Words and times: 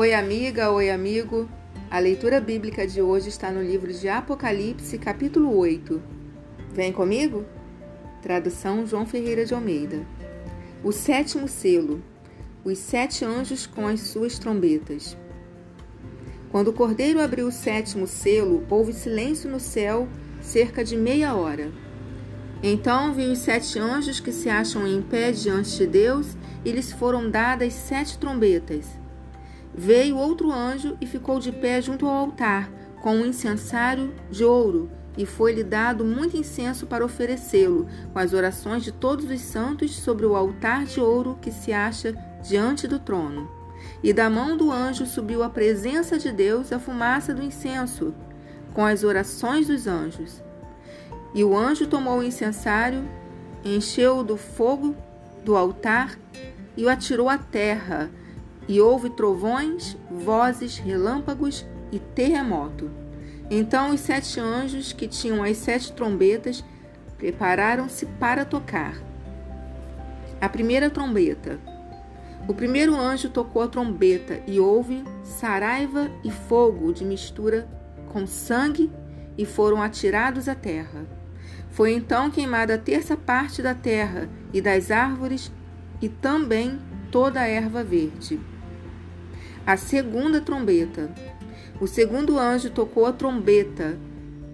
Oi, 0.00 0.14
amiga, 0.14 0.70
oi, 0.70 0.92
amigo. 0.92 1.48
A 1.90 1.98
leitura 1.98 2.40
bíblica 2.40 2.86
de 2.86 3.02
hoje 3.02 3.30
está 3.30 3.50
no 3.50 3.60
livro 3.60 3.92
de 3.92 4.08
Apocalipse, 4.08 4.96
capítulo 4.96 5.52
8. 5.58 6.00
Vem 6.72 6.92
comigo? 6.92 7.44
Tradução 8.22 8.86
João 8.86 9.04
Ferreira 9.04 9.44
de 9.44 9.54
Almeida. 9.54 10.06
O 10.84 10.92
sétimo 10.92 11.48
selo. 11.48 12.00
Os 12.64 12.78
sete 12.78 13.24
anjos 13.24 13.66
com 13.66 13.88
as 13.88 14.02
suas 14.02 14.38
trombetas. 14.38 15.16
Quando 16.52 16.68
o 16.68 16.72
cordeiro 16.72 17.20
abriu 17.20 17.48
o 17.48 17.52
sétimo 17.52 18.06
selo, 18.06 18.64
houve 18.70 18.92
silêncio 18.92 19.50
no 19.50 19.58
céu 19.58 20.06
cerca 20.40 20.84
de 20.84 20.96
meia 20.96 21.34
hora. 21.34 21.72
Então 22.62 23.12
vi 23.12 23.26
os 23.26 23.40
sete 23.40 23.80
anjos 23.80 24.20
que 24.20 24.30
se 24.30 24.48
acham 24.48 24.86
em 24.86 25.02
pé 25.02 25.32
diante 25.32 25.76
de 25.76 25.88
Deus 25.88 26.36
e 26.64 26.70
lhes 26.70 26.92
foram 26.92 27.28
dadas 27.28 27.72
sete 27.72 28.16
trombetas. 28.16 28.97
Veio 29.78 30.16
outro 30.16 30.50
anjo 30.50 30.98
e 31.00 31.06
ficou 31.06 31.38
de 31.38 31.52
pé 31.52 31.80
junto 31.80 32.04
ao 32.04 32.12
altar, 32.12 32.68
com 33.00 33.14
um 33.14 33.26
incensário 33.26 34.12
de 34.28 34.42
ouro, 34.44 34.90
e 35.16 35.24
foi-lhe 35.24 35.62
dado 35.62 36.04
muito 36.04 36.36
incenso 36.36 36.84
para 36.84 37.04
oferecê-lo, 37.04 37.86
com 38.12 38.18
as 38.18 38.32
orações 38.32 38.82
de 38.82 38.90
todos 38.90 39.30
os 39.30 39.40
santos 39.40 39.94
sobre 39.94 40.26
o 40.26 40.34
altar 40.34 40.84
de 40.84 40.98
ouro 40.98 41.38
que 41.40 41.52
se 41.52 41.72
acha 41.72 42.12
diante 42.42 42.88
do 42.88 42.98
trono. 42.98 43.48
E 44.02 44.12
da 44.12 44.28
mão 44.28 44.56
do 44.56 44.68
anjo 44.68 45.06
subiu 45.06 45.44
à 45.44 45.48
presença 45.48 46.18
de 46.18 46.32
Deus 46.32 46.72
a 46.72 46.80
fumaça 46.80 47.32
do 47.32 47.40
incenso, 47.40 48.12
com 48.74 48.84
as 48.84 49.04
orações 49.04 49.68
dos 49.68 49.86
anjos. 49.86 50.42
E 51.32 51.44
o 51.44 51.56
anjo 51.56 51.86
tomou 51.86 52.18
o 52.18 52.24
incensário, 52.24 53.08
encheu-o 53.64 54.24
do 54.24 54.36
fogo 54.36 54.96
do 55.44 55.56
altar 55.56 56.18
e 56.76 56.84
o 56.84 56.88
atirou 56.88 57.28
à 57.28 57.38
terra 57.38 58.10
e 58.68 58.80
houve 58.82 59.08
trovões, 59.08 59.96
vozes, 60.10 60.76
relâmpagos 60.76 61.66
e 61.90 61.98
terremoto. 61.98 62.90
Então 63.50 63.94
os 63.94 64.00
sete 64.00 64.38
anjos 64.38 64.92
que 64.92 65.08
tinham 65.08 65.42
as 65.42 65.56
sete 65.56 65.90
trombetas 65.92 66.62
prepararam-se 67.16 68.04
para 68.04 68.44
tocar. 68.44 69.02
A 70.38 70.48
primeira 70.48 70.90
trombeta. 70.90 71.58
O 72.46 72.54
primeiro 72.54 72.94
anjo 72.94 73.30
tocou 73.30 73.62
a 73.62 73.68
trombeta 73.68 74.40
e 74.46 74.60
houve 74.60 75.02
saraiva 75.22 76.10
e 76.22 76.30
fogo 76.30 76.92
de 76.92 77.04
mistura 77.04 77.66
com 78.12 78.26
sangue 78.26 78.90
e 79.36 79.44
foram 79.44 79.82
atirados 79.82 80.48
à 80.48 80.54
terra. 80.54 81.06
Foi 81.70 81.92
então 81.92 82.30
queimada 82.30 82.74
a 82.74 82.78
terça 82.78 83.16
parte 83.16 83.62
da 83.62 83.74
terra 83.74 84.28
e 84.52 84.60
das 84.60 84.90
árvores 84.90 85.50
e 86.00 86.08
também 86.08 86.78
toda 87.10 87.40
a 87.40 87.46
erva 87.46 87.82
verde 87.82 88.40
a 89.68 89.76
segunda 89.76 90.40
trombeta. 90.40 91.10
O 91.78 91.86
segundo 91.86 92.38
anjo 92.38 92.70
tocou 92.70 93.04
a 93.04 93.12
trombeta, 93.12 93.98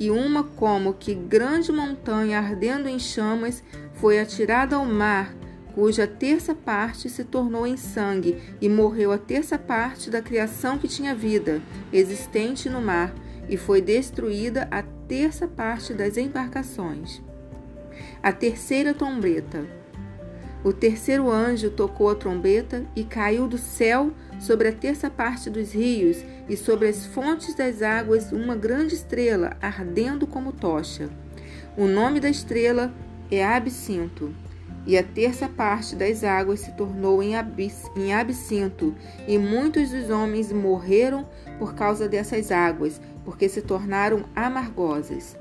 e 0.00 0.10
uma 0.10 0.42
como 0.42 0.94
que 0.94 1.14
grande 1.14 1.70
montanha 1.70 2.38
ardendo 2.38 2.88
em 2.88 2.98
chamas 2.98 3.62
foi 3.92 4.18
atirada 4.18 4.76
ao 4.76 4.86
mar, 4.86 5.34
cuja 5.74 6.06
terça 6.06 6.54
parte 6.54 7.10
se 7.10 7.24
tornou 7.24 7.66
em 7.66 7.76
sangue, 7.76 8.40
e 8.58 8.70
morreu 8.70 9.12
a 9.12 9.18
terça 9.18 9.58
parte 9.58 10.08
da 10.08 10.22
criação 10.22 10.78
que 10.78 10.88
tinha 10.88 11.14
vida, 11.14 11.60
existente 11.92 12.70
no 12.70 12.80
mar, 12.80 13.14
e 13.50 13.58
foi 13.58 13.82
destruída 13.82 14.66
a 14.70 14.82
terça 15.06 15.46
parte 15.46 15.92
das 15.92 16.16
embarcações. 16.16 17.20
A 18.22 18.32
terceira 18.32 18.94
trombeta. 18.94 19.62
O 20.64 20.72
terceiro 20.72 21.30
anjo 21.30 21.68
tocou 21.68 22.08
a 22.08 22.14
trombeta 22.14 22.86
e 22.96 23.04
caiu 23.04 23.46
do 23.46 23.58
céu 23.58 24.10
sobre 24.42 24.66
a 24.68 24.72
terça 24.72 25.08
parte 25.08 25.48
dos 25.48 25.72
rios 25.72 26.18
e 26.48 26.56
sobre 26.56 26.88
as 26.88 27.06
fontes 27.06 27.54
das 27.54 27.80
águas 27.80 28.32
uma 28.32 28.56
grande 28.56 28.94
estrela 28.94 29.56
ardendo 29.62 30.26
como 30.26 30.52
tocha. 30.52 31.08
O 31.76 31.86
nome 31.86 32.18
da 32.18 32.28
estrela 32.28 32.92
é 33.30 33.44
Absinto. 33.44 34.34
E 34.84 34.98
a 34.98 35.02
terça 35.04 35.48
parte 35.48 35.94
das 35.94 36.24
águas 36.24 36.58
se 36.58 36.72
tornou 36.72 37.22
em, 37.22 37.36
abis, 37.36 37.88
em 37.94 38.12
absinto, 38.12 38.92
e 39.28 39.38
muitos 39.38 39.90
dos 39.90 40.10
homens 40.10 40.52
morreram 40.52 41.24
por 41.56 41.72
causa 41.72 42.08
dessas 42.08 42.50
águas, 42.50 43.00
porque 43.24 43.48
se 43.48 43.62
tornaram 43.62 44.24
amargosas. 44.34 45.38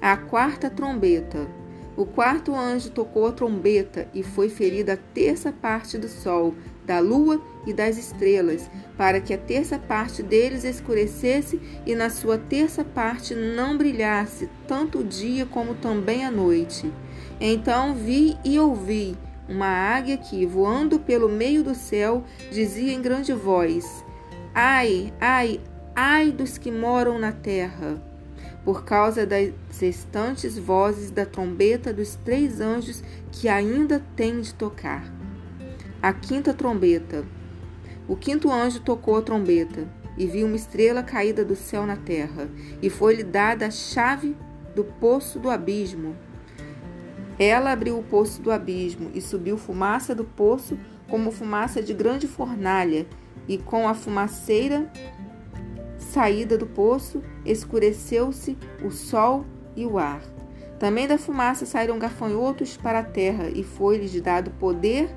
A 0.00 0.16
quarta 0.16 0.70
trombeta. 0.70 1.46
O 1.94 2.06
quarto 2.06 2.54
anjo 2.54 2.90
tocou 2.90 3.26
a 3.26 3.32
trombeta 3.32 4.08
e 4.14 4.22
foi 4.22 4.48
ferida 4.48 4.94
a 4.94 4.98
terça 5.12 5.52
parte 5.52 5.98
do 5.98 6.08
sol, 6.08 6.54
da 6.84 7.00
lua 7.00 7.40
e 7.66 7.72
das 7.72 7.96
estrelas, 7.96 8.70
para 8.96 9.20
que 9.20 9.32
a 9.32 9.38
terça 9.38 9.78
parte 9.78 10.22
deles 10.22 10.64
escurecesse 10.64 11.60
e 11.86 11.94
na 11.94 12.10
sua 12.10 12.38
terça 12.38 12.84
parte 12.84 13.34
não 13.34 13.76
brilhasse 13.76 14.48
tanto 14.68 14.98
o 14.98 15.04
dia 15.04 15.46
como 15.46 15.74
também 15.74 16.24
a 16.24 16.30
noite. 16.30 16.92
Então 17.40 17.94
vi 17.94 18.36
e 18.44 18.58
ouvi 18.58 19.16
uma 19.48 19.66
águia 19.66 20.16
que, 20.16 20.46
voando 20.46 20.98
pelo 20.98 21.28
meio 21.28 21.62
do 21.62 21.74
céu, 21.74 22.24
dizia 22.50 22.92
em 22.92 23.02
grande 23.02 23.32
voz: 23.32 24.04
Ai, 24.54 25.12
ai, 25.20 25.60
ai 25.94 26.30
dos 26.30 26.58
que 26.58 26.70
moram 26.70 27.18
na 27.18 27.32
terra! 27.32 28.00
por 28.64 28.84
causa 28.84 29.26
das 29.26 29.52
restantes 29.78 30.58
vozes 30.58 31.10
da 31.10 31.26
trombeta 31.26 31.92
dos 31.92 32.14
três 32.24 32.60
anjos 32.60 33.02
que 33.30 33.46
ainda 33.48 34.02
têm 34.16 34.40
de 34.40 34.54
tocar. 34.54 35.04
A 36.04 36.12
quinta 36.12 36.52
trombeta. 36.52 37.24
O 38.06 38.14
quinto 38.14 38.52
anjo 38.52 38.78
tocou 38.78 39.16
a 39.16 39.22
trombeta, 39.22 39.88
e 40.18 40.26
viu 40.26 40.46
uma 40.46 40.54
estrela 40.54 41.02
caída 41.02 41.42
do 41.42 41.56
céu 41.56 41.86
na 41.86 41.96
terra, 41.96 42.46
e 42.82 42.90
foi-lhe 42.90 43.22
dada 43.22 43.68
a 43.68 43.70
chave 43.70 44.36
do 44.76 44.84
poço 44.84 45.38
do 45.38 45.48
abismo. 45.48 46.14
Ela 47.38 47.72
abriu 47.72 47.98
o 47.98 48.02
poço 48.02 48.42
do 48.42 48.52
abismo, 48.52 49.10
e 49.14 49.20
subiu 49.22 49.56
fumaça 49.56 50.14
do 50.14 50.26
poço 50.26 50.78
como 51.08 51.30
fumaça 51.30 51.82
de 51.82 51.94
grande 51.94 52.28
fornalha, 52.28 53.06
e 53.48 53.56
com 53.56 53.88
a 53.88 53.94
fumaceira 53.94 54.92
saída 55.96 56.58
do 56.58 56.66
poço, 56.66 57.22
escureceu-se 57.46 58.58
o 58.84 58.90
sol 58.90 59.46
e 59.74 59.86
o 59.86 59.96
ar. 59.96 60.20
Também 60.78 61.08
da 61.08 61.16
fumaça 61.16 61.64
saíram 61.64 61.98
gafanhotos 61.98 62.76
para 62.76 62.98
a 62.98 63.04
terra, 63.04 63.48
e 63.48 63.64
foi-lhes 63.64 64.20
dado 64.20 64.50
poder 64.50 65.08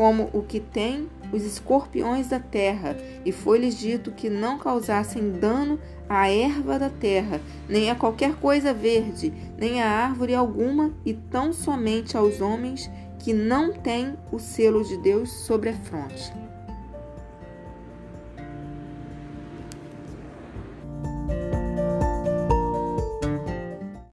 como 0.00 0.30
o 0.32 0.40
que 0.40 0.60
tem 0.60 1.10
os 1.30 1.44
escorpiões 1.44 2.28
da 2.28 2.40
terra, 2.40 2.96
e 3.22 3.30
foi-lhes 3.30 3.78
dito 3.78 4.10
que 4.10 4.30
não 4.30 4.58
causassem 4.58 5.32
dano 5.32 5.78
à 6.08 6.26
erva 6.30 6.78
da 6.78 6.88
terra, 6.88 7.38
nem 7.68 7.90
a 7.90 7.94
qualquer 7.94 8.34
coisa 8.36 8.72
verde, 8.72 9.30
nem 9.58 9.82
a 9.82 9.90
árvore 9.90 10.34
alguma, 10.34 10.90
e 11.04 11.12
tão 11.12 11.52
somente 11.52 12.16
aos 12.16 12.40
homens 12.40 12.90
que 13.18 13.34
não 13.34 13.74
têm 13.74 14.16
o 14.32 14.38
selo 14.38 14.82
de 14.82 14.96
Deus 14.96 15.30
sobre 15.30 15.68
a 15.68 15.74
fronte. 15.74 16.39